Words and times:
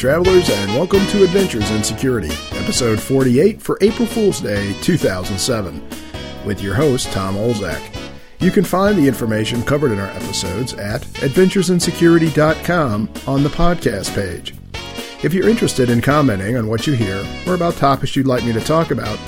Travelers, 0.00 0.48
and 0.48 0.72
welcome 0.72 1.04
to 1.08 1.24
Adventures 1.24 1.70
in 1.72 1.84
Security, 1.84 2.30
episode 2.52 2.98
48 2.98 3.60
for 3.60 3.76
April 3.82 4.08
Fool's 4.08 4.40
Day 4.40 4.72
2007, 4.80 5.86
with 6.46 6.62
your 6.62 6.74
host, 6.74 7.12
Tom 7.12 7.34
Olzak. 7.34 7.82
You 8.38 8.50
can 8.50 8.64
find 8.64 8.96
the 8.96 9.06
information 9.06 9.62
covered 9.62 9.92
in 9.92 9.98
our 9.98 10.06
episodes 10.06 10.72
at 10.72 11.02
adventuresinsecurity.com 11.02 13.10
on 13.26 13.42
the 13.42 13.50
podcast 13.50 14.14
page. 14.14 14.54
If 15.22 15.34
you're 15.34 15.50
interested 15.50 15.90
in 15.90 16.00
commenting 16.00 16.56
on 16.56 16.66
what 16.66 16.86
you 16.86 16.94
hear 16.94 17.22
or 17.46 17.52
about 17.52 17.74
topics 17.74 18.16
you'd 18.16 18.26
like 18.26 18.42
me 18.42 18.54
to 18.54 18.60
talk 18.62 18.92
about, 18.92 19.18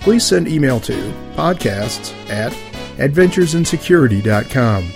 please 0.00 0.26
send 0.26 0.46
email 0.46 0.78
to 0.80 0.92
podcasts 1.36 2.12
at 2.28 2.52
adventuresinsecurity.com. 2.98 4.92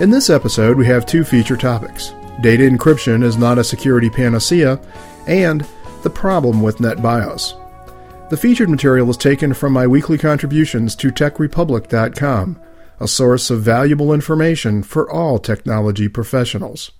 In 0.00 0.10
this 0.10 0.28
episode, 0.28 0.76
we 0.76 0.86
have 0.86 1.06
two 1.06 1.22
feature 1.22 1.56
topics 1.56 2.12
data 2.40 2.64
encryption 2.64 3.22
is 3.22 3.36
not 3.36 3.58
a 3.58 3.64
security 3.64 4.10
panacea, 4.10 4.80
and 5.26 5.66
the 6.02 6.10
problem 6.10 6.62
with 6.62 6.78
NetBIOS. 6.78 7.60
The 8.30 8.36
featured 8.36 8.70
material 8.70 9.10
is 9.10 9.16
taken 9.16 9.54
from 9.54 9.72
my 9.72 9.86
weekly 9.86 10.18
contributions 10.18 10.96
to 10.96 11.10
TechRepublic.com, 11.10 12.60
a 13.00 13.08
source 13.08 13.50
of 13.50 13.62
valuable 13.62 14.12
information 14.12 14.82
for 14.82 15.10
all 15.10 15.38
technology 15.38 16.08
professionals. 16.08 16.90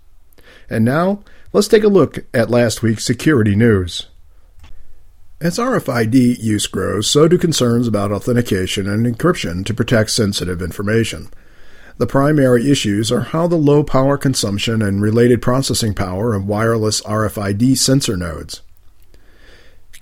And 0.69 0.85
now, 0.85 1.23
let's 1.53 1.69
take 1.69 1.85
a 1.85 1.89
look 1.89 2.25
at 2.33 2.51
last 2.51 2.83
week's 2.83 3.05
security 3.05 3.55
news. 3.57 4.07
As 5.41 5.59
RFID 5.59 6.43
use 6.43 6.67
grows, 6.67 7.11
so 7.11 7.29
do 7.29 7.37
concerns 7.37 7.87
about 7.87 8.13
authentication 8.13 8.89
and 8.89 9.05
encryption 9.05 9.65
to 9.67 9.75
protect 9.75 10.11
sensitive 10.11 10.63
information. 10.63 11.29
The 11.97 12.07
primary 12.09 12.71
issues 12.71 13.13
are 13.13 13.21
how 13.21 13.47
the 13.47 13.57
low 13.57 13.85
power 13.85 14.19
consumption 14.19 14.83
and 14.83 15.01
related 15.01 15.41
processing 15.41 15.95
power 15.95 16.35
of 16.35 16.47
wireless 16.47 17.01
RFID 17.03 17.79
sensor 17.79 18.17
nodes. 18.17 18.63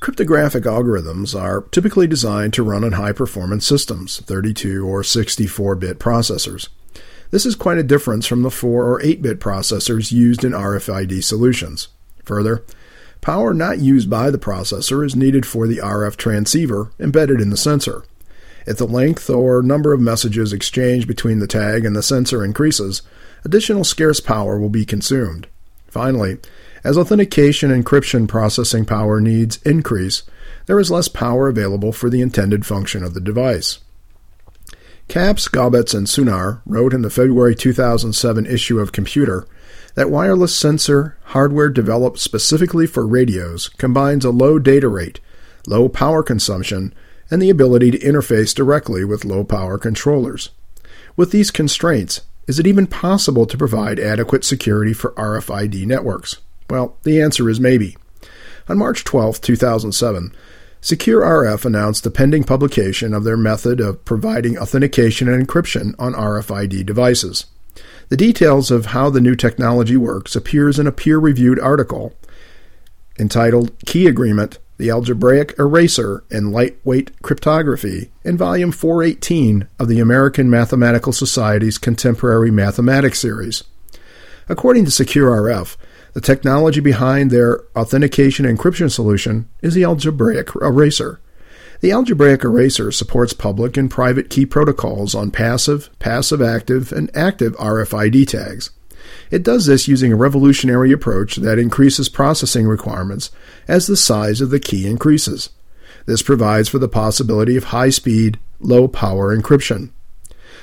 Cryptographic 0.00 0.64
algorithms 0.64 1.38
are 1.38 1.60
typically 1.70 2.06
designed 2.06 2.54
to 2.54 2.62
run 2.62 2.82
on 2.82 2.92
high 2.92 3.12
performance 3.12 3.66
systems, 3.66 4.20
32 4.20 4.84
or 4.84 5.04
64 5.04 5.76
bit 5.76 5.98
processors. 5.98 6.68
This 7.30 7.46
is 7.46 7.54
quite 7.54 7.78
a 7.78 7.84
difference 7.84 8.26
from 8.26 8.42
the 8.42 8.50
4 8.50 8.84
or 8.84 9.00
8 9.02 9.22
bit 9.22 9.38
processors 9.38 10.10
used 10.10 10.44
in 10.44 10.52
RFID 10.52 11.22
solutions. 11.22 11.88
Further, 12.24 12.64
power 13.20 13.54
not 13.54 13.78
used 13.78 14.10
by 14.10 14.30
the 14.30 14.38
processor 14.38 15.04
is 15.04 15.14
needed 15.14 15.46
for 15.46 15.66
the 15.66 15.78
RF 15.78 16.16
transceiver 16.16 16.90
embedded 16.98 17.40
in 17.40 17.50
the 17.50 17.56
sensor. 17.56 18.02
If 18.66 18.78
the 18.78 18.86
length 18.86 19.28
or 19.28 19.62
number 19.62 19.92
of 19.92 20.00
messages 20.00 20.52
exchanged 20.52 21.08
between 21.08 21.38
the 21.38 21.46
tag 21.46 21.84
and 21.84 21.96
the 21.96 22.02
sensor 22.02 22.44
increases, 22.44 23.02
additional 23.44 23.84
scarce 23.84 24.20
power 24.20 24.58
will 24.58 24.68
be 24.68 24.84
consumed. 24.84 25.46
Finally, 25.88 26.38
as 26.84 26.98
authentication 26.98 27.70
encryption 27.70 28.26
processing 28.26 28.84
power 28.84 29.20
needs 29.20 29.60
increase, 29.62 30.22
there 30.66 30.80
is 30.80 30.90
less 30.90 31.08
power 31.08 31.48
available 31.48 31.92
for 31.92 32.10
the 32.10 32.20
intended 32.20 32.64
function 32.66 33.04
of 33.04 33.14
the 33.14 33.20
device. 33.20 33.78
Kaps, 35.08 35.48
Gaubatz, 35.48 35.94
and 35.94 36.06
Sunar 36.06 36.62
wrote 36.64 36.94
in 36.94 37.02
the 37.02 37.10
February 37.10 37.54
2007 37.54 38.46
issue 38.46 38.78
of 38.78 38.92
Computer 38.92 39.46
that 39.94 40.10
wireless 40.10 40.56
sensor 40.56 41.18
hardware 41.24 41.68
developed 41.68 42.18
specifically 42.18 42.86
for 42.86 43.06
radios 43.06 43.68
combines 43.68 44.24
a 44.24 44.30
low 44.30 44.58
data 44.58 44.88
rate, 44.88 45.20
low 45.66 45.88
power 45.88 46.22
consumption, 46.22 46.94
and 47.32 47.40
the 47.40 47.48
ability 47.48 47.90
to 47.90 47.98
interface 47.98 48.54
directly 48.54 49.06
with 49.06 49.24
low 49.24 49.42
power 49.42 49.78
controllers. 49.78 50.50
With 51.16 51.30
these 51.30 51.50
constraints, 51.50 52.20
is 52.46 52.58
it 52.58 52.66
even 52.66 52.86
possible 52.86 53.46
to 53.46 53.56
provide 53.56 53.98
adequate 53.98 54.44
security 54.44 54.92
for 54.92 55.12
RFID 55.12 55.86
networks? 55.86 56.36
Well, 56.68 56.98
the 57.04 57.22
answer 57.22 57.48
is 57.48 57.58
maybe. 57.58 57.96
On 58.68 58.76
March 58.76 59.02
12, 59.04 59.40
2007, 59.40 60.34
SecureRF 60.82 61.64
announced 61.64 62.04
the 62.04 62.10
pending 62.10 62.44
publication 62.44 63.14
of 63.14 63.24
their 63.24 63.38
method 63.38 63.80
of 63.80 64.04
providing 64.04 64.58
authentication 64.58 65.26
and 65.26 65.48
encryption 65.48 65.94
on 65.98 66.12
RFID 66.12 66.84
devices. 66.84 67.46
The 68.10 68.16
details 68.18 68.70
of 68.70 68.86
how 68.86 69.08
the 69.08 69.22
new 69.22 69.36
technology 69.36 69.96
works 69.96 70.36
appears 70.36 70.78
in 70.78 70.86
a 70.86 70.92
peer-reviewed 70.92 71.58
article 71.58 72.12
entitled 73.18 73.72
Key 73.86 74.06
Agreement 74.06 74.58
the 74.82 74.90
Algebraic 74.90 75.56
Eraser 75.60 76.24
and 76.28 76.50
Lightweight 76.50 77.22
Cryptography, 77.22 78.10
in 78.24 78.36
Volume 78.36 78.72
418 78.72 79.68
of 79.78 79.86
the 79.86 80.00
American 80.00 80.50
Mathematical 80.50 81.12
Society's 81.12 81.78
Contemporary 81.78 82.50
Mathematics 82.50 83.20
Series. 83.20 83.62
According 84.48 84.86
to 84.86 84.90
SecureRF, 84.90 85.76
the 86.14 86.20
technology 86.20 86.80
behind 86.80 87.30
their 87.30 87.60
authentication 87.76 88.44
encryption 88.44 88.90
solution 88.90 89.48
is 89.62 89.74
the 89.74 89.84
algebraic 89.84 90.48
eraser. 90.56 91.20
The 91.78 91.92
algebraic 91.92 92.42
eraser 92.42 92.90
supports 92.90 93.32
public 93.32 93.76
and 93.76 93.88
private 93.88 94.30
key 94.30 94.46
protocols 94.46 95.14
on 95.14 95.30
passive, 95.30 95.90
passive 96.00 96.42
active, 96.42 96.90
and 96.90 97.08
active 97.16 97.52
RFID 97.54 98.26
tags. 98.26 98.70
It 99.30 99.42
does 99.42 99.66
this 99.66 99.88
using 99.88 100.12
a 100.12 100.16
revolutionary 100.16 100.92
approach 100.92 101.36
that 101.36 101.58
increases 101.58 102.08
processing 102.08 102.66
requirements 102.66 103.30
as 103.66 103.86
the 103.86 103.96
size 103.96 104.40
of 104.40 104.50
the 104.50 104.60
key 104.60 104.86
increases. 104.86 105.50
This 106.06 106.22
provides 106.22 106.68
for 106.68 106.78
the 106.78 106.88
possibility 106.88 107.56
of 107.56 107.64
high 107.64 107.90
speed, 107.90 108.38
low 108.60 108.88
power 108.88 109.36
encryption. 109.36 109.90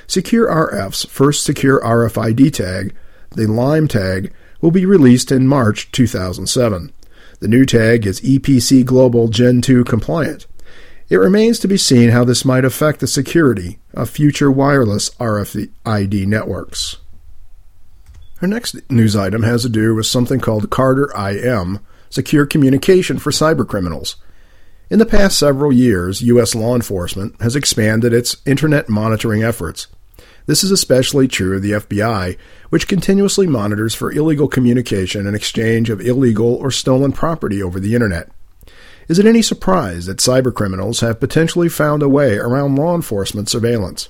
SecureRF's 0.06 1.04
first 1.06 1.44
secure 1.44 1.80
RFID 1.80 2.52
tag, 2.52 2.94
the 3.30 3.46
Lime 3.46 3.88
tag, 3.88 4.32
will 4.60 4.70
be 4.70 4.84
released 4.84 5.30
in 5.30 5.46
March 5.46 5.90
2007. 5.92 6.92
The 7.40 7.48
new 7.48 7.64
tag 7.64 8.06
is 8.06 8.20
EPC 8.20 8.84
Global 8.84 9.28
Gen 9.28 9.62
2 9.62 9.84
compliant. 9.84 10.46
It 11.08 11.16
remains 11.16 11.58
to 11.60 11.68
be 11.68 11.76
seen 11.76 12.10
how 12.10 12.24
this 12.24 12.44
might 12.44 12.64
affect 12.64 13.00
the 13.00 13.06
security 13.06 13.78
of 13.94 14.10
future 14.10 14.50
wireless 14.50 15.10
RFID 15.10 16.26
networks. 16.26 16.98
Our 18.42 18.48
next 18.48 18.90
news 18.90 19.14
item 19.14 19.42
has 19.42 19.62
to 19.62 19.68
do 19.68 19.94
with 19.94 20.06
something 20.06 20.40
called 20.40 20.70
Carder 20.70 21.10
IM, 21.14 21.80
Secure 22.08 22.46
Communication 22.46 23.18
for 23.18 23.30
Cybercriminals. 23.30 24.14
In 24.88 24.98
the 24.98 25.04
past 25.04 25.38
several 25.38 25.70
years, 25.70 26.22
U.S. 26.22 26.54
law 26.54 26.74
enforcement 26.74 27.38
has 27.42 27.54
expanded 27.54 28.14
its 28.14 28.38
internet 28.46 28.88
monitoring 28.88 29.42
efforts. 29.42 29.88
This 30.46 30.64
is 30.64 30.70
especially 30.70 31.28
true 31.28 31.56
of 31.56 31.62
the 31.62 31.72
FBI, 31.72 32.38
which 32.70 32.88
continuously 32.88 33.46
monitors 33.46 33.94
for 33.94 34.10
illegal 34.10 34.48
communication 34.48 35.26
and 35.26 35.36
exchange 35.36 35.90
of 35.90 36.00
illegal 36.00 36.54
or 36.54 36.70
stolen 36.70 37.12
property 37.12 37.62
over 37.62 37.78
the 37.78 37.94
internet. 37.94 38.30
Is 39.06 39.18
it 39.18 39.26
any 39.26 39.42
surprise 39.42 40.06
that 40.06 40.16
cybercriminals 40.16 41.02
have 41.02 41.20
potentially 41.20 41.68
found 41.68 42.02
a 42.02 42.08
way 42.08 42.38
around 42.38 42.76
law 42.76 42.94
enforcement 42.94 43.50
surveillance? 43.50 44.08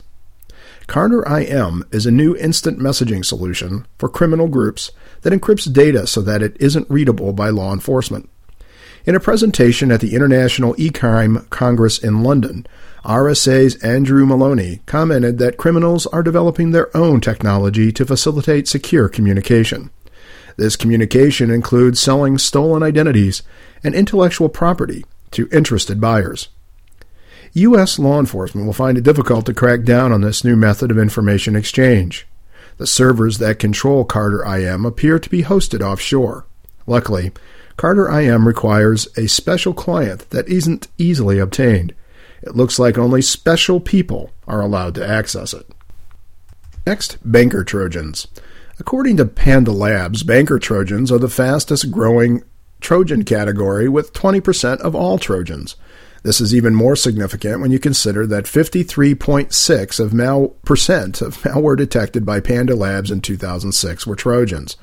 Carder 0.91 1.23
IM 1.23 1.85
is 1.93 2.05
a 2.05 2.11
new 2.11 2.35
instant 2.35 2.81
messaging 2.81 3.25
solution 3.25 3.87
for 3.97 4.09
criminal 4.09 4.49
groups 4.49 4.91
that 5.21 5.33
encrypts 5.33 5.73
data 5.73 6.05
so 6.05 6.21
that 6.21 6.43
it 6.43 6.57
isn't 6.59 6.91
readable 6.91 7.33
by 7.33 7.49
law 7.49 7.73
enforcement. 7.73 8.29
In 9.05 9.15
a 9.15 9.21
presentation 9.21 9.93
at 9.93 10.01
the 10.01 10.17
International 10.17 10.75
E-Crime 10.79 11.47
Congress 11.49 11.97
in 11.97 12.25
London, 12.25 12.67
RSA's 13.05 13.77
Andrew 13.85 14.27
Moloney 14.27 14.81
commented 14.87 15.39
that 15.39 15.59
criminals 15.59 16.09
are 16.09 16.25
developing 16.25 16.73
their 16.73 16.95
own 16.97 17.21
technology 17.21 17.93
to 17.93 18.05
facilitate 18.05 18.67
secure 18.67 19.09
communication. 19.09 19.91
This 20.57 20.75
communication 20.75 21.53
includes 21.53 22.01
selling 22.01 22.37
stolen 22.37 22.83
identities 22.83 23.45
and 23.85 23.95
intellectual 23.95 24.49
property 24.49 25.05
to 25.31 25.49
interested 25.53 26.01
buyers. 26.01 26.49
U.S. 27.53 27.99
law 27.99 28.21
enforcement 28.21 28.67
will 28.67 28.73
find 28.73 28.97
it 28.97 29.05
difficult 29.05 29.47
to 29.47 29.55
crack 29.55 29.83
down 29.83 30.13
on 30.13 30.21
this 30.21 30.45
new 30.45 30.55
method 30.55 30.91
of 30.91 30.99
information 30.99 31.57
exchange. 31.57 32.27
The 32.77 32.87
servers 32.87 33.39
that 33.39 33.59
control 33.59 34.05
Carder 34.05 34.45
IM 34.45 34.87
appear 34.87 35.19
to 35.19 35.29
be 35.29 35.43
hosted 35.43 35.81
offshore. 35.81 36.47
Luckily, 36.87 37.33
Carder 37.77 38.09
IM 38.09 38.47
requires 38.47 39.09
a 39.17 39.27
special 39.27 39.75
client 39.75 40.31
that 40.31 40.49
isn't 40.49 40.89
easily 40.97 41.39
obtained. 41.39 41.95
It 42.43 42.55
looks 42.55 42.79
like 42.79 42.97
only 42.97 43.21
special 43.21 43.81
people 43.81 44.31
are 44.47 44.61
allowed 44.61 44.95
to 44.95 45.07
access 45.07 45.53
it. 45.53 45.67
Next, 46.87 47.19
banker 47.25 47.65
Trojans. 47.65 48.29
According 48.79 49.19
to 49.19 49.27
Panda 49.27 49.73
Labs, 49.73 50.23
banker 50.23 50.59
Trojans 50.59 51.13
are 51.13 51.19
the 51.19 51.29
fastest 51.29 51.91
growing 51.91 52.43
Trojan 52.81 53.25
category 53.25 53.89
with 53.89 54.13
20% 54.13 54.81
of 54.81 54.95
all 54.95 55.19
Trojans. 55.19 55.77
This 56.23 56.41
is 56.41 56.55
even 56.55 56.75
more 56.75 56.97
significant 56.97 57.61
when 57.61 57.71
you 57.71 57.79
consider 57.79 58.27
that 58.27 58.45
53.6 58.45 60.01
of 60.01 60.13
mal- 60.13 60.49
percent 60.65 61.23
of 61.23 61.39
malware 61.39 61.77
detected 61.77 62.27
by 62.27 62.41
Panda 62.41 62.75
Labs 62.75 63.11
in 63.11 63.21
2006 63.21 64.07
were 64.07 64.17
Trojans. 64.17 64.77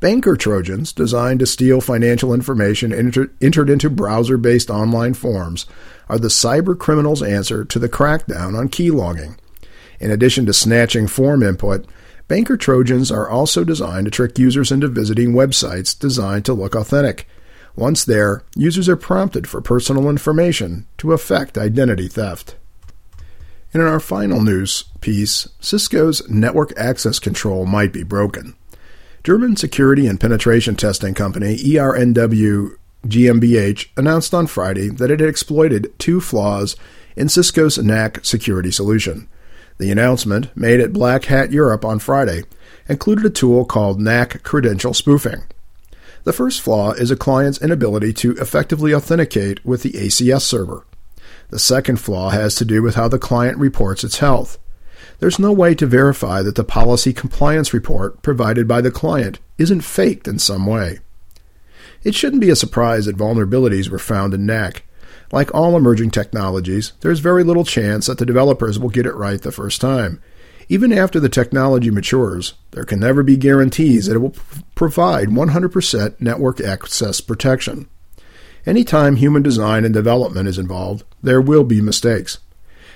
Banker 0.00 0.36
Trojans, 0.36 0.92
designed 0.92 1.40
to 1.40 1.46
steal 1.46 1.80
financial 1.80 2.34
information 2.34 2.92
enter- 2.92 3.32
entered 3.40 3.70
into 3.70 3.88
browser 3.88 4.36
based 4.36 4.68
online 4.68 5.14
forms, 5.14 5.66
are 6.08 6.18
the 6.18 6.28
cyber 6.28 6.78
criminals' 6.78 7.22
answer 7.22 7.64
to 7.64 7.78
the 7.78 7.88
crackdown 7.88 8.58
on 8.58 8.68
keylogging. 8.68 9.38
In 10.00 10.10
addition 10.10 10.44
to 10.46 10.52
snatching 10.52 11.06
form 11.06 11.42
input, 11.42 11.86
Banker 12.26 12.56
Trojans 12.56 13.12
are 13.12 13.28
also 13.28 13.64
designed 13.64 14.06
to 14.06 14.10
trick 14.10 14.38
users 14.38 14.72
into 14.72 14.88
visiting 14.88 15.32
websites 15.32 15.98
designed 15.98 16.44
to 16.46 16.52
look 16.52 16.74
authentic. 16.74 17.28
Once 17.76 18.04
there, 18.04 18.42
users 18.54 18.88
are 18.88 18.96
prompted 18.96 19.48
for 19.48 19.60
personal 19.60 20.08
information 20.08 20.86
to 20.96 21.12
affect 21.12 21.58
identity 21.58 22.06
theft. 22.06 22.54
And 23.72 23.82
in 23.82 23.88
our 23.88 23.98
final 23.98 24.40
news 24.40 24.84
piece, 25.00 25.48
Cisco's 25.60 26.28
network 26.28 26.72
access 26.76 27.18
control 27.18 27.66
might 27.66 27.92
be 27.92 28.04
broken. 28.04 28.54
German 29.24 29.56
security 29.56 30.06
and 30.06 30.20
penetration 30.20 30.76
testing 30.76 31.14
company 31.14 31.56
ERNW 31.56 32.76
GmbH 33.06 33.88
announced 33.96 34.32
on 34.32 34.46
Friday 34.46 34.88
that 34.88 35.10
it 35.10 35.20
had 35.20 35.28
exploited 35.28 35.92
two 35.98 36.20
flaws 36.20 36.76
in 37.16 37.28
Cisco's 37.28 37.78
NAC 37.78 38.24
security 38.24 38.70
solution. 38.70 39.28
The 39.78 39.90
announcement, 39.90 40.56
made 40.56 40.80
at 40.80 40.92
Black 40.92 41.24
Hat 41.24 41.50
Europe 41.50 41.84
on 41.84 41.98
Friday, 41.98 42.44
included 42.88 43.24
a 43.24 43.30
tool 43.30 43.64
called 43.64 44.00
NAC 44.00 44.42
credential 44.44 44.94
spoofing. 44.94 45.42
The 46.24 46.32
first 46.32 46.62
flaw 46.62 46.92
is 46.92 47.10
a 47.10 47.16
client's 47.16 47.60
inability 47.60 48.14
to 48.14 48.32
effectively 48.32 48.94
authenticate 48.94 49.64
with 49.64 49.82
the 49.82 49.92
ACS 49.92 50.42
server. 50.42 50.86
The 51.50 51.58
second 51.58 52.00
flaw 52.00 52.30
has 52.30 52.54
to 52.56 52.64
do 52.64 52.82
with 52.82 52.94
how 52.94 53.08
the 53.08 53.18
client 53.18 53.58
reports 53.58 54.02
its 54.02 54.18
health. 54.18 54.58
There's 55.20 55.38
no 55.38 55.52
way 55.52 55.74
to 55.74 55.86
verify 55.86 56.42
that 56.42 56.54
the 56.54 56.64
policy 56.64 57.12
compliance 57.12 57.74
report 57.74 58.22
provided 58.22 58.66
by 58.66 58.80
the 58.80 58.90
client 58.90 59.38
isn't 59.58 59.82
faked 59.82 60.26
in 60.26 60.38
some 60.38 60.66
way. 60.66 60.98
It 62.02 62.14
shouldn't 62.14 62.40
be 62.40 62.50
a 62.50 62.56
surprise 62.56 63.06
that 63.06 63.16
vulnerabilities 63.16 63.90
were 63.90 63.98
found 63.98 64.34
in 64.34 64.46
NAC. 64.46 64.84
Like 65.30 65.54
all 65.54 65.76
emerging 65.76 66.10
technologies, 66.10 66.92
there's 67.00 67.20
very 67.20 67.44
little 67.44 67.64
chance 67.64 68.06
that 68.06 68.18
the 68.18 68.26
developers 68.26 68.78
will 68.78 68.90
get 68.90 69.06
it 69.06 69.14
right 69.14 69.40
the 69.40 69.52
first 69.52 69.80
time. 69.80 70.22
Even 70.68 70.92
after 70.92 71.20
the 71.20 71.28
technology 71.28 71.90
matures, 71.90 72.54
there 72.70 72.84
can 72.84 73.00
never 73.00 73.22
be 73.22 73.36
guarantees 73.36 74.06
that 74.06 74.16
it 74.16 74.20
will 74.20 74.34
provide 74.74 75.28
100% 75.28 76.20
network 76.20 76.60
access 76.60 77.20
protection. 77.20 77.88
Anytime 78.66 79.16
human 79.16 79.42
design 79.42 79.84
and 79.84 79.92
development 79.92 80.48
is 80.48 80.58
involved, 80.58 81.04
there 81.22 81.40
will 81.40 81.64
be 81.64 81.80
mistakes. 81.80 82.38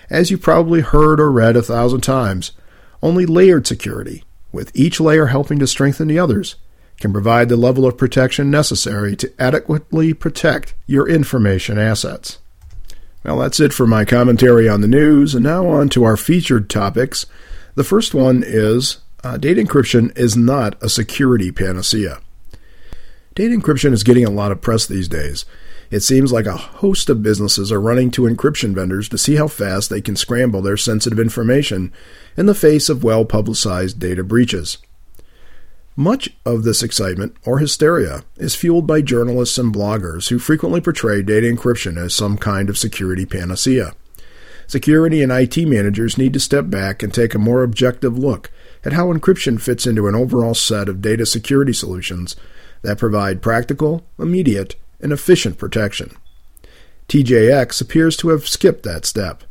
As 0.09 0.31
you've 0.31 0.41
probably 0.41 0.81
heard 0.81 1.20
or 1.20 1.31
read 1.31 1.56
a 1.56 1.62
thousand 1.62 2.00
times, 2.00 2.53
only 3.03 3.26
layered 3.26 3.67
security, 3.67 4.25
with 4.50 4.75
each 4.75 4.99
layer 4.99 5.26
helping 5.26 5.59
to 5.59 5.67
strengthen 5.67 6.09
the 6.09 6.19
others, 6.19 6.56
can 6.99 7.12
provide 7.12 7.49
the 7.49 7.56
level 7.56 7.87
of 7.87 7.99
protection 7.99 8.50
necessary 8.50 9.15
to 9.17 9.32
adequately 9.38 10.15
protect 10.15 10.75
your 10.87 11.09
information 11.09 11.79
assets. 11.79 12.38
Well, 13.25 13.38
that's 13.38 13.61
it 13.61 13.73
for 13.73 13.87
my 13.87 14.05
commentary 14.05 14.69
on 14.69 14.81
the 14.81 14.88
news, 14.88 15.35
and 15.35 15.44
now 15.44 15.67
on 15.69 15.91
to 15.91 16.05
our 16.05 16.17
featured 16.17 16.70
topics. 16.70 17.26
The 17.78 17.84
first 17.84 18.12
one 18.12 18.42
is 18.44 18.96
uh, 19.22 19.36
data 19.36 19.62
encryption 19.62 20.10
is 20.19 20.36
not 20.36 20.75
a 20.82 20.88
security 20.88 21.52
panacea. 21.52 22.19
Data 23.36 23.54
encryption 23.54 23.92
is 23.92 24.02
getting 24.02 24.25
a 24.25 24.32
lot 24.32 24.50
of 24.50 24.60
press 24.60 24.84
these 24.84 25.06
days. 25.06 25.44
It 25.88 26.00
seems 26.00 26.32
like 26.32 26.46
a 26.46 26.56
host 26.56 27.08
of 27.08 27.22
businesses 27.22 27.70
are 27.70 27.80
running 27.80 28.10
to 28.10 28.22
encryption 28.22 28.75
vendors 28.75 29.08
to 29.10 29.16
see 29.16 29.36
how 29.36 29.46
fast 29.46 29.90
they 29.90 30.00
can 30.00 30.16
scramble 30.16 30.60
their 30.60 30.76
sensitive 30.76 31.20
information 31.20 31.92
in 32.36 32.46
the 32.46 32.52
face 32.52 32.88
of 32.88 33.04
well 33.04 33.25
publicized 33.25 34.00
data 34.00 34.24
breaches. 34.24 34.78
Much 35.94 36.31
of 36.44 36.64
this 36.64 36.82
excitement, 36.82 37.36
or 37.44 37.60
hysteria, 37.60 38.24
is 38.38 38.56
fueled 38.56 38.88
by 38.88 39.02
journalists 39.02 39.56
and 39.56 39.72
bloggers 39.72 40.31
who 40.31 40.40
frequently 40.40 40.81
portray 40.81 41.22
data 41.22 41.46
encryption 41.46 41.96
as 41.96 42.12
some 42.12 42.36
kind 42.36 42.69
of 42.69 42.76
security 42.76 43.24
panacea. 43.24 43.94
Security 44.69 45.23
and 45.23 45.32
IT 45.32 45.56
managers 45.67 46.19
need 46.19 46.35
to 46.35 46.41
step 46.41 46.69
back 46.69 47.03
and 47.03 47.12
take 47.12 47.35
a 47.35 47.38
more 47.38 47.62
objective 47.62 48.19
look 48.19 48.50
at 48.85 48.93
how 48.93 49.11
encryption 49.11 49.59
fits 49.59 49.87
into 49.87 50.06
an 50.06 50.15
overall 50.15 50.55
set 50.55 50.91
of 50.91 51.00
data 51.00 51.25
security 51.25 51.73
solutions 51.73 52.37
that 52.82 52.99
provide 52.99 53.41
practical, 53.41 54.05
immediate, 54.19 54.76
and 55.00 55.11
efficient 55.11 55.56
protection. 55.56 56.15
TJX 57.09 57.81
appears 57.81 58.15
to 58.19 58.29
have 58.29 58.47
skipped 58.47 58.82
that 58.82 59.06
step. 59.06 59.43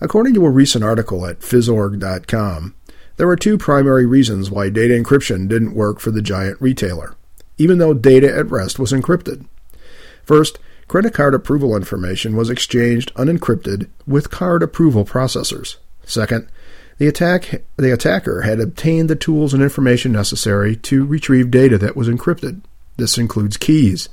According 0.00 0.32
to 0.34 0.46
a 0.46 0.50
recent 0.50 0.82
article 0.82 1.26
at 1.26 1.40
Phys.org.com, 1.40 2.74
there 3.18 3.28
are 3.28 3.36
two 3.36 3.58
primary 3.58 4.06
reasons 4.06 4.50
why 4.50 4.70
data 4.70 4.94
encryption 4.94 5.46
didn't 5.46 5.74
work 5.74 6.00
for 6.00 6.10
the 6.10 6.22
giant 6.22 6.58
retailer, 6.58 7.14
even 7.58 7.76
though 7.76 7.92
data 7.92 8.34
at 8.34 8.50
rest 8.50 8.78
was 8.78 8.92
encrypted. 8.92 9.46
First, 10.24 10.58
credit 10.88 11.12
card 11.12 11.34
approval 11.34 11.76
information 11.76 12.34
was 12.34 12.50
exchanged 12.50 13.14
unencrypted 13.14 13.88
with 14.06 14.30
card 14.30 14.62
approval 14.62 15.04
processors. 15.04 15.76
Second, 16.04 16.48
the, 16.96 17.06
attack, 17.06 17.62
the 17.76 17.92
attacker 17.92 18.40
had 18.40 18.58
obtained 18.58 19.08
the 19.08 19.14
tools 19.14 19.54
and 19.54 19.62
information 19.62 20.10
necessary 20.10 20.74
to 20.76 21.04
retrieve 21.04 21.50
data 21.50 21.78
that 21.78 21.94
was 21.94 22.08
encrypted. 22.08 22.62
This 22.96 23.18
includes 23.18 23.56
keys. 23.56 24.08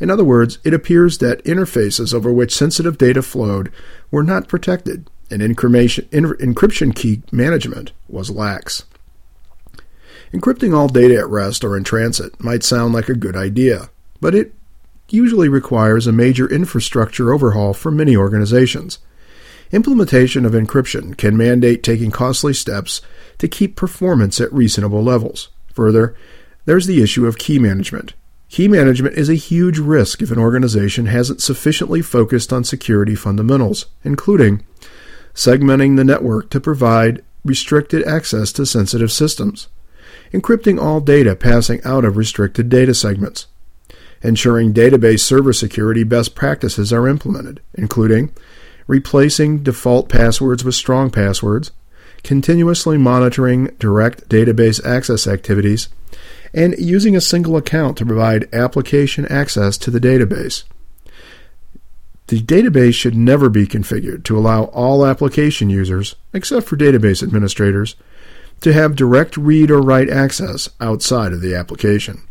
In 0.00 0.10
other 0.10 0.24
words, 0.24 0.58
it 0.64 0.72
appears 0.72 1.18
that 1.18 1.44
interfaces 1.44 2.14
over 2.14 2.32
which 2.32 2.54
sensitive 2.54 2.96
data 2.96 3.20
flowed 3.20 3.70
were 4.10 4.22
not 4.22 4.48
protected, 4.48 5.10
and 5.30 5.42
encryption 5.42 6.94
key 6.94 7.22
management 7.30 7.92
was 8.08 8.30
lax. 8.30 8.84
Encrypting 10.32 10.74
all 10.74 10.88
data 10.88 11.16
at 11.16 11.28
rest 11.28 11.62
or 11.62 11.76
in 11.76 11.84
transit 11.84 12.42
might 12.42 12.64
sound 12.64 12.92
like 12.94 13.08
a 13.08 13.14
good 13.14 13.36
idea, 13.36 13.90
but 14.20 14.34
it 14.34 14.52
usually 15.08 15.48
requires 15.48 16.06
a 16.06 16.12
major 16.12 16.48
infrastructure 16.48 17.32
overhaul 17.32 17.74
for 17.74 17.90
many 17.90 18.16
organizations. 18.16 18.98
Implementation 19.72 20.44
of 20.44 20.52
encryption 20.52 21.16
can 21.16 21.36
mandate 21.36 21.82
taking 21.82 22.10
costly 22.10 22.54
steps 22.54 23.00
to 23.38 23.48
keep 23.48 23.76
performance 23.76 24.40
at 24.40 24.52
reasonable 24.52 25.02
levels. 25.02 25.48
Further, 25.72 26.14
there's 26.64 26.86
the 26.86 27.02
issue 27.02 27.26
of 27.26 27.38
key 27.38 27.58
management. 27.58 28.14
Key 28.48 28.68
management 28.68 29.16
is 29.16 29.28
a 29.28 29.34
huge 29.34 29.78
risk 29.78 30.22
if 30.22 30.30
an 30.30 30.38
organization 30.38 31.06
hasn't 31.06 31.42
sufficiently 31.42 32.02
focused 32.02 32.52
on 32.52 32.62
security 32.62 33.14
fundamentals, 33.14 33.86
including 34.04 34.64
segmenting 35.34 35.96
the 35.96 36.04
network 36.04 36.50
to 36.50 36.60
provide 36.60 37.24
restricted 37.44 38.06
access 38.06 38.52
to 38.52 38.64
sensitive 38.64 39.10
systems, 39.10 39.68
encrypting 40.32 40.80
all 40.80 41.00
data 41.00 41.34
passing 41.34 41.80
out 41.84 42.04
of 42.04 42.16
restricted 42.16 42.68
data 42.68 42.94
segments, 42.94 43.46
ensuring 44.24 44.72
database 44.72 45.20
server 45.20 45.52
security 45.52 46.02
best 46.02 46.34
practices 46.34 46.92
are 46.92 47.06
implemented, 47.06 47.60
including 47.74 48.32
replacing 48.86 49.62
default 49.62 50.08
passwords 50.08 50.64
with 50.64 50.74
strong 50.74 51.10
passwords, 51.10 51.70
continuously 52.22 52.98
monitoring 52.98 53.66
direct 53.78 54.28
database 54.28 54.84
access 54.84 55.26
activities, 55.26 55.88
and 56.52 56.74
using 56.78 57.14
a 57.14 57.20
single 57.20 57.56
account 57.56 57.98
to 57.98 58.06
provide 58.06 58.52
application 58.52 59.26
access 59.26 59.76
to 59.76 59.90
the 59.90 60.00
database. 60.00 60.64
The 62.28 62.40
database 62.40 62.94
should 62.94 63.14
never 63.14 63.50
be 63.50 63.66
configured 63.66 64.24
to 64.24 64.38
allow 64.38 64.64
all 64.64 65.04
application 65.04 65.68
users, 65.68 66.16
except 66.32 66.66
for 66.66 66.76
database 66.76 67.22
administrators, 67.22 67.96
to 68.62 68.72
have 68.72 68.96
direct 68.96 69.36
read 69.36 69.70
or 69.70 69.82
write 69.82 70.08
access 70.08 70.70
outside 70.80 71.32
of 71.32 71.42
the 71.42 71.54
application. 71.54 72.22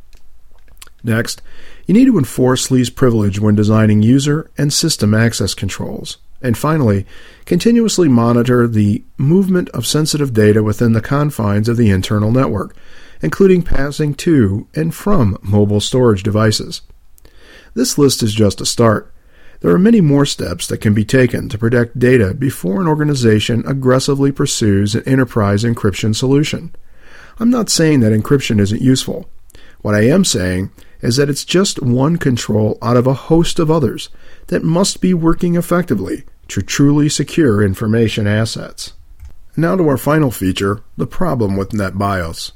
Next, 1.04 1.42
you 1.86 1.94
need 1.94 2.06
to 2.06 2.18
enforce 2.18 2.72
least 2.72 2.96
privilege 2.96 3.40
when 3.40 3.56
designing 3.56 4.02
user 4.02 4.50
and 4.58 4.72
system 4.72 5.14
access 5.14 5.54
controls. 5.54 6.18
And 6.42 6.58
finally, 6.58 7.06
continuously 7.46 8.08
monitor 8.08 8.68
the 8.68 9.04
movement 9.18 9.70
of 9.70 9.86
sensitive 9.86 10.34
data 10.34 10.62
within 10.64 10.94
the 10.94 11.02
confines 11.02 11.70
of 11.70 11.78
the 11.78 11.90
internal 11.90 12.32
network, 12.32 12.76
including 13.22 13.64
passing 13.64 14.14
to 14.16 14.68
and 14.76 14.94
from 14.94 15.38
mobile 15.42 15.80
storage 15.80 16.24
devices. 16.24 16.82
This 17.74 17.98
list 17.98 18.22
is 18.22 18.34
just 18.34 18.62
a 18.62 18.66
start. 18.66 19.14
There 19.62 19.72
are 19.72 19.80
many 19.80 20.02
more 20.02 20.26
steps 20.26 20.68
that 20.68 20.82
can 20.82 20.94
be 20.94 21.06
taken 21.06 21.48
to 21.50 21.58
protect 21.58 21.98
data 21.98 22.34
before 22.34 22.82
an 22.82 22.88
organization 22.88 23.64
aggressively 23.66 24.32
pursues 24.32 24.94
an 24.94 25.04
enterprise 25.06 25.64
encryption 25.64 26.14
solution. 26.14 26.76
I'm 27.40 27.50
not 27.50 27.70
saying 27.70 28.02
that 28.02 28.12
encryption 28.12 28.60
isn't 28.60 28.82
useful. 28.82 29.30
What 29.82 29.96
I 29.96 30.02
am 30.02 30.26
saying 30.26 30.72
is 31.04 31.18
that 31.18 31.30
it's 31.30 31.46
just 31.46 31.84
one 31.84 32.16
control 32.18 32.78
out 32.82 32.98
of 32.98 33.06
a 33.06 33.14
host 33.14 33.60
of 33.60 33.70
others 33.70 34.10
that 34.48 34.64
must 34.64 35.02
be 35.02 35.14
working 35.14 35.56
effectively 35.56 36.24
to 36.48 36.62
truly 36.62 37.10
secure 37.10 37.62
information 37.62 38.26
assets. 38.26 38.94
Now 39.58 39.76
to 39.76 39.88
our 39.90 39.98
final 39.98 40.32
feature, 40.32 40.82
the 40.98 41.06
problem 41.06 41.58
with 41.58 41.70
NetBIOS. 41.70 42.54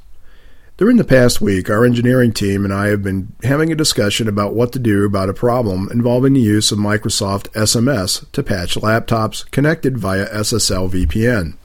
During 0.78 0.98
the 0.98 1.04
past 1.04 1.42
week, 1.42 1.70
our 1.70 1.84
engineering 1.84 2.32
team 2.32 2.64
and 2.64 2.74
I 2.74 2.88
have 2.88 3.04
been 3.04 3.34
having 3.44 3.72
a 3.72 3.76
discussion 3.76 4.28
about 4.28 4.54
what 4.54 4.72
to 4.74 4.80
do 4.80 5.06
about 5.06 5.28
a 5.28 5.34
problem 5.34 5.90
involving 5.92 6.34
the 6.34 6.40
use 6.40 6.72
of 6.72 6.78
Microsoft 6.78 7.50
SMS 7.54 8.32
to 8.32 8.44
patch 8.44 8.76
laptops 8.76 9.50
connected 9.52 9.98
via 9.98 10.30
SSL 10.30 10.90
VPN. 10.90 11.58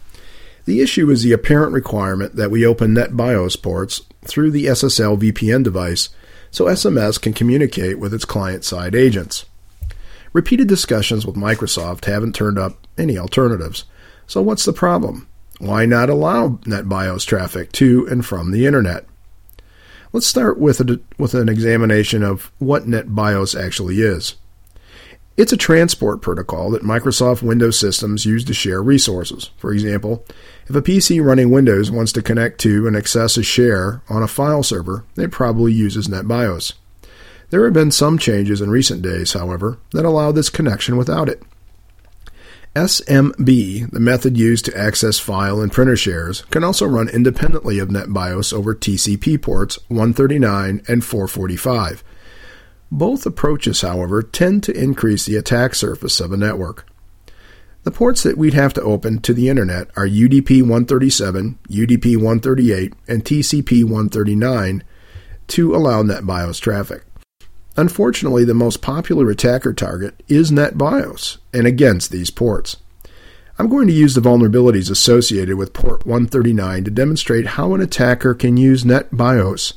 The 0.65 0.81
issue 0.81 1.11
is 1.11 1.23
the 1.23 1.33
apparent 1.33 1.73
requirement 1.73 2.37
that 2.37 2.51
we 2.51 2.67
open 2.67 2.95
NetBIOS 2.95 3.63
ports 3.63 4.03
through 4.25 4.51
the 4.51 4.67
SSL 4.67 5.19
VPN 5.19 5.63
device 5.63 6.09
so 6.53 6.67
SMS 6.67 7.21
can 7.21 7.33
communicate 7.33 7.99
with 7.99 8.15
its 8.15 8.25
client 8.25 8.63
side 8.63 8.95
agents. 8.95 9.47
Repeated 10.33 10.69
discussions 10.69 11.27
with 11.27 11.35
Microsoft 11.35 12.05
haven't 12.05 12.35
turned 12.35 12.59
up 12.59 12.87
any 12.97 13.19
alternatives. 13.19 13.85
So, 14.27 14.41
what's 14.41 14.65
the 14.65 14.73
problem? 14.73 15.27
Why 15.59 15.87
not 15.87 16.11
allow 16.11 16.61
NetBIOS 16.65 17.27
traffic 17.27 17.73
to 17.73 18.07
and 18.11 18.25
from 18.25 18.53
the 18.53 18.67
Internet? 18.67 19.07
Let's 20.13 20.27
start 20.27 20.59
with, 20.59 20.81
a, 20.81 21.01
with 21.19 21.35
an 21.35 21.49
examination 21.49 22.23
of 22.23 22.53
what 22.59 22.85
NetBIOS 22.85 23.59
actually 23.59 24.03
is. 24.03 24.37
It's 25.35 25.53
a 25.53 25.57
transport 25.57 26.21
protocol 26.21 26.71
that 26.71 26.83
Microsoft 26.83 27.41
Windows 27.41 27.79
systems 27.79 28.27
use 28.27 28.45
to 28.45 28.53
share 28.53 28.83
resources. 28.83 29.51
For 29.57 29.73
example, 29.73 30.27
if 30.69 30.77
a 30.77 30.83
PC 30.83 31.25
running 31.25 31.51
Windows 31.51 31.91
wants 31.91 32.13
to 32.13 32.23
connect 32.23 32.61
to 32.61 32.87
and 32.87 32.95
access 32.95 33.39
a 33.39 33.43
share 33.43 34.03
on 34.11 34.23
a 34.23 34.29
file 34.29 34.63
server, 34.63 35.07
it 35.17 35.33
probably 35.33 35.73
uses 35.73 36.07
NetBIOS. 36.07 36.75
There 37.49 37.65
have 37.65 37.73
been 37.73 37.91
some 37.91 38.19
changes 38.19 38.61
in 38.61 38.71
recent 38.71 39.01
days, 39.01 39.33
however, 39.33 39.79
that 39.93 40.05
allow 40.05 40.33
this 40.33 40.51
connection 40.51 40.99
without 40.99 41.31
it. 41.31 41.43
SMB, 42.77 43.91
the 43.91 44.01
method 44.01 44.37
used 44.37 44.67
to 44.67 44.79
access 44.79 45.19
file 45.19 45.63
and 45.63 45.73
printer 45.73 45.97
shares, 45.97 46.43
can 46.51 46.63
also 46.63 46.87
run 46.87 47.09
independently 47.09 47.79
of 47.79 47.89
NetBIOS 47.89 48.53
over 48.53 48.75
TCP 48.75 49.41
ports 49.41 49.79
139 49.89 50.83
and 50.89 51.05
445. 51.05 52.05
Both 52.95 53.25
approaches, 53.25 53.81
however, 53.81 54.23
tend 54.23 54.63
to 54.65 54.77
increase 54.77 55.25
the 55.25 55.37
attack 55.37 55.75
surface 55.75 56.21
of 56.21 56.31
a 56.31 56.37
network. 56.37 56.87
The 57.85 57.91
ports 57.91 58.23
that 58.23 58.37
we'd 58.37 58.53
have 58.53 58.75
to 58.75 58.83
open 58.83 59.21
to 59.21 59.33
the 59.33 59.49
Internet 59.49 59.89
are 59.97 60.07
UDP 60.07 60.61
137, 60.61 61.59
UDP 61.71 62.17
138, 62.17 62.93
and 63.09 63.25
TCP 63.25 63.85
139 63.85 64.85
to 65.47 65.75
allow 65.75 66.03
NetBIOS 66.03 66.61
traffic. 66.61 67.05
Unfortunately, 67.79 68.45
the 68.45 68.53
most 68.53 68.83
popular 68.83 69.31
attacker 69.31 69.73
target 69.73 70.23
is 70.29 70.51
NetBIOS 70.51 71.39
and 71.55 71.67
against 71.67 72.11
these 72.11 72.31
ports. 72.31 72.77
I'm 73.59 73.71
going 73.71 73.87
to 73.87 73.95
use 73.95 74.15
the 74.15 74.21
vulnerabilities 74.21 74.91
associated 74.91 75.57
with 75.57 75.73
port 75.73 76.05
139 76.05 76.85
to 76.85 76.91
demonstrate 76.91 77.47
how 77.47 77.73
an 77.73 77.81
attacker 77.81 78.35
can 78.35 78.59
use 78.59 78.85
NetBIOS, 78.85 79.73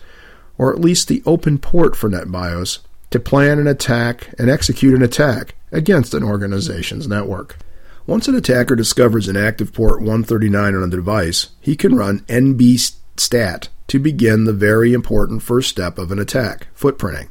or 0.58 0.74
at 0.74 0.82
least 0.82 1.08
the 1.08 1.24
open 1.26 1.60
port 1.60 1.96
for 1.96 2.10
NetBIOS, 2.10 2.80
to 3.16 3.20
plan 3.22 3.60
an 3.60 3.68
attack 3.68 4.36
and 4.38 4.50
execute 4.50 4.94
an 4.94 5.02
attack 5.02 5.56
against 5.72 6.14
an 6.14 6.22
organization's 6.22 7.08
network. 7.08 7.58
Once 8.06 8.28
an 8.28 8.36
attacker 8.36 8.76
discovers 8.76 9.30
an 9.30 9.38
active 9.38 9.72
port 9.72 10.02
139 10.02 10.76
on 10.76 10.84
a 10.84 10.90
device, 10.90 11.48
he 11.62 11.78
can 11.78 11.96
run 11.96 12.20
nbtstat 12.28 13.70
to 13.88 14.00
begin 14.00 14.44
the 14.44 14.52
very 14.52 14.92
important 14.92 15.42
first 15.42 15.70
step 15.70 15.98
of 15.98 16.12
an 16.12 16.20
attack, 16.20 16.68
footprinting. 16.78 17.30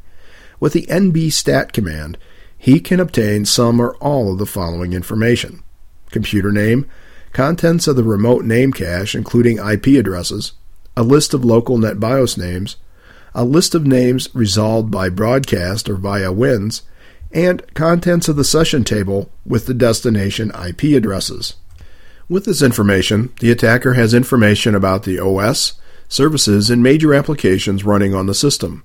With 0.58 0.72
the 0.72 0.86
nbtstat 0.86 1.74
command, 1.74 2.16
he 2.56 2.80
can 2.80 2.98
obtain 2.98 3.44
some 3.44 3.78
or 3.78 3.94
all 3.96 4.32
of 4.32 4.38
the 4.38 4.46
following 4.46 4.94
information 4.94 5.62
computer 6.10 6.50
name, 6.50 6.88
contents 7.34 7.86
of 7.86 7.96
the 7.96 8.04
remote 8.04 8.46
name 8.46 8.72
cache, 8.72 9.14
including 9.14 9.58
IP 9.58 9.88
addresses, 9.98 10.52
a 10.96 11.02
list 11.02 11.34
of 11.34 11.44
local 11.44 11.76
NetBIOS 11.76 12.38
names, 12.38 12.76
a 13.34 13.44
list 13.44 13.74
of 13.74 13.86
names 13.86 14.28
resolved 14.34 14.90
by 14.90 15.08
broadcast 15.08 15.88
or 15.88 15.96
via 15.96 16.32
WINS, 16.32 16.82
and 17.32 17.62
contents 17.74 18.28
of 18.28 18.36
the 18.36 18.44
session 18.44 18.84
table 18.84 19.30
with 19.44 19.66
the 19.66 19.74
destination 19.74 20.50
IP 20.50 20.84
addresses. 20.96 21.54
With 22.28 22.44
this 22.44 22.62
information, 22.62 23.32
the 23.40 23.50
attacker 23.50 23.94
has 23.94 24.14
information 24.14 24.74
about 24.74 25.02
the 25.02 25.18
OS, 25.18 25.74
services, 26.08 26.70
and 26.70 26.82
major 26.82 27.12
applications 27.12 27.84
running 27.84 28.14
on 28.14 28.26
the 28.26 28.34
system. 28.34 28.84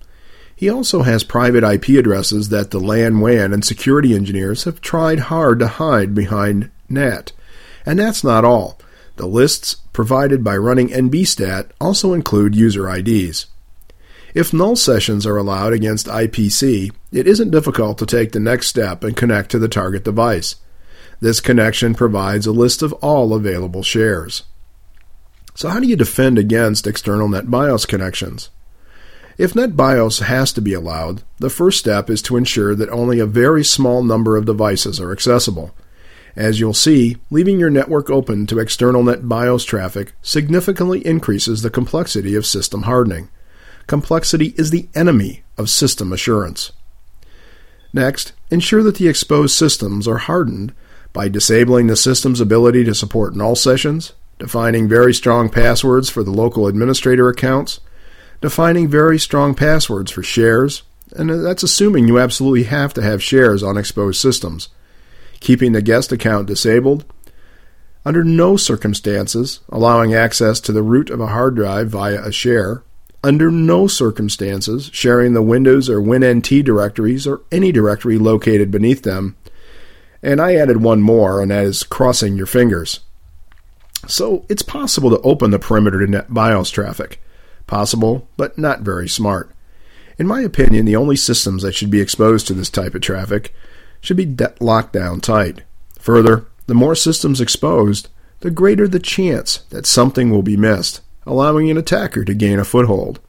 He 0.55 0.69
also 0.69 1.03
has 1.03 1.23
private 1.23 1.63
IP 1.63 1.89
addresses 1.99 2.49
that 2.49 2.71
the 2.71 2.79
LAN 2.79 3.21
WAN 3.21 3.53
and 3.53 3.63
security 3.63 4.13
engineers 4.13 4.65
have 4.65 4.81
tried 4.81 5.19
hard 5.19 5.59
to 5.59 5.67
hide 5.67 6.13
behind 6.13 6.69
NAT. 6.89 7.31
And 7.85 7.99
that's 7.99 8.25
not 8.25 8.43
all. 8.43 8.77
The 9.15 9.27
lists 9.27 9.75
provided 9.93 10.43
by 10.43 10.57
running 10.57 10.89
NBTStat 10.89 11.69
also 11.79 12.13
include 12.13 12.55
user 12.55 12.89
IDs. 12.89 13.45
If 14.33 14.53
null 14.53 14.75
sessions 14.75 15.25
are 15.25 15.37
allowed 15.37 15.73
against 15.73 16.07
IPC, 16.07 16.91
it 17.11 17.27
isn't 17.27 17.51
difficult 17.51 17.97
to 17.97 18.05
take 18.05 18.31
the 18.31 18.39
next 18.39 18.67
step 18.67 19.03
and 19.03 19.17
connect 19.17 19.49
to 19.51 19.59
the 19.59 19.67
target 19.67 20.03
device. 20.03 20.55
This 21.19 21.41
connection 21.41 21.95
provides 21.95 22.45
a 22.45 22.51
list 22.51 22.81
of 22.81 22.93
all 22.93 23.33
available 23.33 23.83
shares. 23.83 24.43
So, 25.55 25.69
how 25.69 25.79
do 25.79 25.87
you 25.87 25.95
defend 25.95 26.37
against 26.37 26.87
external 26.87 27.27
NetBIOS 27.27 27.87
connections? 27.87 28.49
If 29.37 29.53
NetBIOS 29.53 30.21
has 30.21 30.53
to 30.53 30.61
be 30.61 30.73
allowed, 30.73 31.23
the 31.39 31.49
first 31.49 31.79
step 31.79 32.09
is 32.09 32.21
to 32.23 32.37
ensure 32.37 32.75
that 32.75 32.89
only 32.89 33.19
a 33.19 33.25
very 33.25 33.63
small 33.63 34.03
number 34.03 34.37
of 34.37 34.45
devices 34.45 34.99
are 34.99 35.11
accessible. 35.11 35.75
As 36.35 36.59
you'll 36.59 36.73
see, 36.73 37.17
leaving 37.29 37.59
your 37.59 37.69
network 37.69 38.09
open 38.09 38.45
to 38.47 38.59
external 38.59 39.03
NetBIOS 39.03 39.65
traffic 39.65 40.13
significantly 40.21 41.05
increases 41.05 41.61
the 41.61 41.69
complexity 41.69 42.35
of 42.35 42.45
system 42.45 42.83
hardening. 42.83 43.29
Complexity 43.89 44.53
is 44.55 44.69
the 44.69 44.87
enemy 44.93 45.41
of 45.57 45.67
system 45.67 46.13
assurance. 46.13 46.71
Next, 47.91 48.33
ensure 48.51 48.83
that 48.83 48.97
the 48.97 49.07
exposed 49.07 49.57
systems 49.57 50.07
are 50.07 50.19
hardened 50.19 50.75
by 51.11 51.27
disabling 51.27 51.87
the 51.87 51.95
system's 51.95 52.39
ability 52.39 52.83
to 52.83 52.93
support 52.93 53.35
null 53.35 53.55
sessions, 53.55 54.13
defining 54.37 54.87
very 54.87 55.11
strong 55.11 55.49
passwords 55.49 56.07
for 56.07 56.23
the 56.23 56.29
local 56.29 56.67
administrator 56.67 57.29
accounts, 57.29 57.79
defining 58.41 58.87
very 58.87 59.17
strong 59.17 59.55
passwords 59.55 60.11
for 60.11 60.21
shares, 60.21 60.83
and 61.15 61.31
that's 61.43 61.63
assuming 61.63 62.07
you 62.07 62.19
absolutely 62.19 62.65
have 62.65 62.93
to 62.93 63.01
have 63.01 63.23
shares 63.23 63.63
on 63.63 63.75
exposed 63.75 64.21
systems, 64.21 64.69
keeping 65.39 65.71
the 65.71 65.81
guest 65.81 66.11
account 66.11 66.45
disabled, 66.45 67.05
under 68.05 68.23
no 68.23 68.55
circumstances 68.55 69.61
allowing 69.69 70.13
access 70.13 70.59
to 70.59 70.71
the 70.71 70.83
root 70.83 71.09
of 71.09 71.19
a 71.19 71.27
hard 71.27 71.55
drive 71.55 71.89
via 71.89 72.23
a 72.23 72.31
share, 72.31 72.83
under 73.23 73.51
no 73.51 73.87
circumstances 73.87 74.89
sharing 74.93 75.33
the 75.33 75.41
Windows 75.41 75.89
or 75.89 75.99
WinNT 75.99 76.63
directories 76.63 77.27
or 77.27 77.41
any 77.51 77.71
directory 77.71 78.17
located 78.17 78.71
beneath 78.71 79.03
them. 79.03 79.35
And 80.21 80.41
I 80.41 80.55
added 80.55 80.81
one 80.81 81.01
more, 81.01 81.41
and 81.41 81.51
that 81.51 81.65
is 81.65 81.83
crossing 81.83 82.35
your 82.35 82.45
fingers. 82.45 83.01
So 84.07 84.45
it's 84.49 84.61
possible 84.61 85.09
to 85.09 85.21
open 85.21 85.51
the 85.51 85.59
perimeter 85.59 86.05
to 86.05 86.11
NetBIOS 86.11 86.71
traffic. 86.71 87.21
Possible, 87.67 88.27
but 88.37 88.57
not 88.57 88.81
very 88.81 89.07
smart. 89.07 89.51
In 90.17 90.27
my 90.27 90.41
opinion, 90.41 90.85
the 90.85 90.95
only 90.95 91.15
systems 91.15 91.63
that 91.63 91.75
should 91.75 91.91
be 91.91 92.01
exposed 92.01 92.47
to 92.47 92.53
this 92.53 92.69
type 92.69 92.95
of 92.95 93.01
traffic 93.01 93.53
should 94.01 94.17
be 94.17 94.25
de- 94.25 94.53
locked 94.59 94.93
down 94.93 95.21
tight. 95.21 95.63
Further, 95.99 96.45
the 96.67 96.73
more 96.73 96.95
systems 96.95 97.39
exposed, 97.39 98.09
the 98.41 98.51
greater 98.51 98.87
the 98.87 98.99
chance 98.99 99.59
that 99.69 99.85
something 99.85 100.29
will 100.29 100.41
be 100.41 100.57
missed 100.57 101.01
allowing 101.25 101.69
an 101.69 101.77
attacker 101.77 102.23
to 102.25 102.33
gain 102.33 102.59
a 102.59 102.65
foothold. 102.65 103.19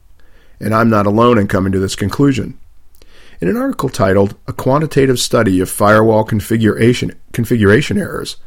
And 0.59 0.73
I'm 0.73 0.89
not 0.89 1.07
alone 1.07 1.37
in 1.37 1.47
coming 1.47 1.71
to 1.71 1.79
this 1.79 1.95
conclusion. 1.95 2.57
In 3.41 3.47
an 3.47 3.57
article 3.57 3.89
titled 3.89 4.35
A 4.47 4.53
Quantitative 4.53 5.19
Study 5.19 5.59
of 5.59 5.69
Firewall 5.69 6.23
Configuration, 6.23 7.19
configuration 7.31 7.97
Errors, 7.97 8.37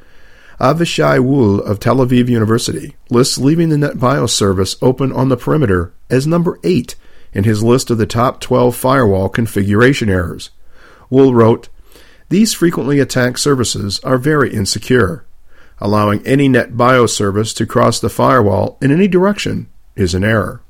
Avishai 0.60 1.18
Wool 1.18 1.60
of 1.60 1.80
Tel 1.80 1.96
Aviv 1.96 2.28
University 2.28 2.94
lists 3.10 3.38
leaving 3.38 3.70
the 3.70 3.76
NetBIOS 3.76 4.30
service 4.30 4.76
open 4.80 5.12
on 5.12 5.28
the 5.28 5.36
perimeter 5.36 5.92
as 6.08 6.26
number 6.28 6.60
8 6.62 6.94
in 7.32 7.42
his 7.42 7.64
list 7.64 7.90
of 7.90 7.98
the 7.98 8.06
top 8.06 8.40
12 8.40 8.76
firewall 8.76 9.28
configuration 9.28 10.08
errors. 10.08 10.50
Wool 11.10 11.34
wrote, 11.34 11.68
These 12.28 12.54
frequently 12.54 13.00
attacked 13.00 13.40
services 13.40 13.98
are 14.00 14.18
very 14.18 14.54
insecure. 14.54 15.26
Allowing 15.80 16.26
any 16.26 16.48
NetBIOS 16.48 17.10
service 17.10 17.52
to 17.54 17.66
cross 17.66 18.00
the 18.00 18.08
firewall 18.08 18.78
in 18.80 18.90
any 18.90 19.08
direction 19.08 19.68
is 19.96 20.14
an 20.14 20.24
error. 20.24 20.62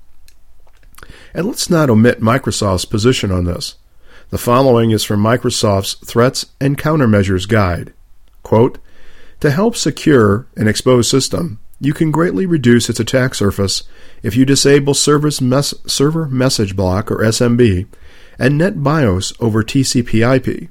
And 1.35 1.47
let's 1.47 1.69
not 1.69 1.91
omit 1.91 2.21
Microsoft's 2.21 2.85
position 2.85 3.31
on 3.31 3.45
this. 3.45 3.77
The 4.31 4.39
following 4.39 4.91
is 4.91 5.05
from 5.05 5.23
Microsoft's 5.23 5.95
Threats 5.95 6.47
and 6.61 6.79
Countermeasures 6.79 7.49
Guide. 7.49 7.93
Quote, 8.43 8.79
to 9.41 9.51
help 9.51 9.77
secure 9.77 10.47
an 10.57 10.69
exposed 10.69 11.11
system, 11.11 11.59
you 11.81 11.93
can 11.93 12.11
greatly 12.11 12.47
reduce 12.47 12.89
its 12.89 13.01
attack 13.01 13.35
surface 13.35 13.83
if 14.23 14.37
you 14.37 14.45
disable 14.45 14.95
mes- 14.95 15.75
server 15.87 16.27
message 16.27 16.75
block 16.75 17.11
or 17.11 17.19
SMB 17.19 17.87
and 18.39 18.61
NetBIOS 18.61 19.35
over 19.41 19.63
TCP/IP. 19.63 20.71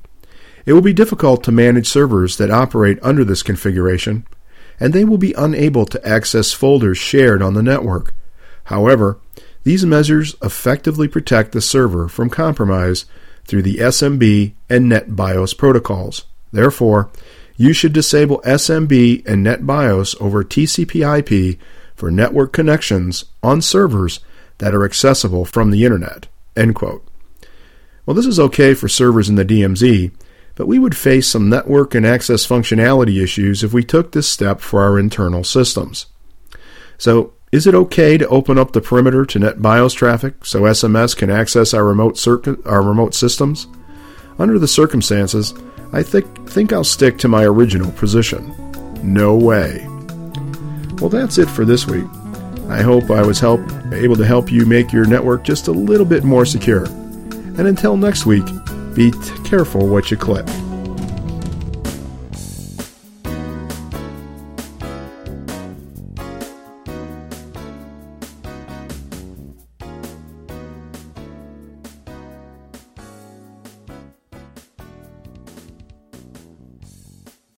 It 0.65 0.73
will 0.73 0.81
be 0.81 0.93
difficult 0.93 1.43
to 1.43 1.51
manage 1.51 1.87
servers 1.87 2.37
that 2.37 2.51
operate 2.51 2.99
under 3.01 3.23
this 3.23 3.43
configuration, 3.43 4.25
and 4.79 4.93
they 4.93 5.03
will 5.03 5.17
be 5.17 5.33
unable 5.33 5.85
to 5.85 6.07
access 6.07 6.53
folders 6.53 6.97
shared 6.97 7.41
on 7.41 7.53
the 7.53 7.63
network. 7.63 8.13
However, 8.65 9.19
these 9.63 9.85
measures 9.85 10.35
effectively 10.41 11.07
protect 11.07 11.51
the 11.51 11.61
server 11.61 12.07
from 12.07 12.29
compromise 12.29 13.05
through 13.45 13.63
the 13.63 13.77
SMB 13.77 14.53
and 14.69 14.91
NetBIOS 14.91 15.57
protocols. 15.57 16.25
Therefore, 16.51 17.09
you 17.57 17.73
should 17.73 17.93
disable 17.93 18.41
SMB 18.45 19.27
and 19.27 19.45
NetBIOS 19.45 20.19
over 20.21 20.43
TCP/IP 20.43 21.57
for 21.95 22.09
network 22.09 22.51
connections 22.53 23.25
on 23.41 23.61
servers 23.61 24.19
that 24.57 24.73
are 24.73 24.85
accessible 24.85 25.45
from 25.45 25.71
the 25.71 25.83
Internet. 25.83 26.27
End 26.55 26.75
quote. 26.75 27.05
Well, 28.05 28.15
this 28.15 28.25
is 28.25 28.39
okay 28.39 28.73
for 28.73 28.87
servers 28.87 29.29
in 29.29 29.35
the 29.35 29.45
DMZ, 29.45 30.11
but 30.55 30.67
we 30.67 30.79
would 30.79 30.95
face 30.95 31.27
some 31.27 31.49
network 31.49 31.95
and 31.95 32.05
access 32.05 32.45
functionality 32.45 33.21
issues 33.21 33.63
if 33.63 33.73
we 33.73 33.83
took 33.83 34.11
this 34.11 34.27
step 34.27 34.61
for 34.61 34.81
our 34.81 34.99
internal 34.99 35.43
systems. 35.43 36.07
So, 36.97 37.33
is 37.51 37.67
it 37.67 37.75
okay 37.75 38.17
to 38.17 38.27
open 38.29 38.57
up 38.57 38.71
the 38.71 38.81
perimeter 38.81 39.25
to 39.25 39.39
NetBIOS 39.39 39.95
traffic 39.95 40.43
so 40.43 40.61
SMS 40.61 41.15
can 41.15 41.29
access 41.29 41.73
our 41.73 41.85
remote 41.85 42.17
circuit, 42.17 42.65
our 42.65 42.81
remote 42.81 43.13
systems? 43.13 43.67
Under 44.39 44.57
the 44.57 44.67
circumstances, 44.67 45.53
I 45.91 46.01
think 46.01 46.49
think 46.49 46.73
I'll 46.73 46.83
stick 46.83 47.19
to 47.19 47.27
my 47.27 47.43
original 47.43 47.91
position. 47.91 48.55
No 49.03 49.35
way. 49.35 49.85
Well, 50.99 51.09
that's 51.09 51.37
it 51.37 51.49
for 51.49 51.65
this 51.65 51.85
week. 51.85 52.05
I 52.69 52.81
hope 52.81 53.11
I 53.11 53.21
was 53.21 53.39
help, 53.39 53.59
able 53.91 54.15
to 54.15 54.25
help 54.25 54.51
you 54.51 54.65
make 54.65 54.91
your 54.91 55.05
network 55.05 55.43
just 55.43 55.67
a 55.67 55.71
little 55.71 56.05
bit 56.05 56.23
more 56.23 56.45
secure. 56.45 56.85
And 56.85 57.67
until 57.67 57.97
next 57.97 58.25
week, 58.25 58.45
be 58.95 59.11
careful 59.43 59.87
what 59.87 60.11
you 60.11 60.17
click. 60.17 60.45